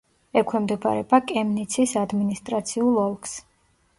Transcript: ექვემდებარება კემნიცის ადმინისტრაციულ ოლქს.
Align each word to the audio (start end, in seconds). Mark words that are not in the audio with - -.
ექვემდებარება 0.39 1.19
კემნიცის 1.33 1.95
ადმინისტრაციულ 2.03 2.99
ოლქს. 3.05 3.37